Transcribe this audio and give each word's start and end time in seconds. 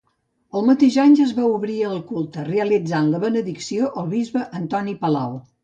El 0.59 0.63
mateix 0.69 0.95
any, 1.03 1.13
es 1.25 1.33
va 1.39 1.45
obrir 1.57 1.75
al 1.91 2.01
culte 2.13 2.47
realitzant 2.49 3.13
la 3.13 3.21
benedicció 3.27 3.93
el 4.03 4.11
bisbe 4.17 4.51
Antoni 4.65 5.01
Palau. 5.07 5.41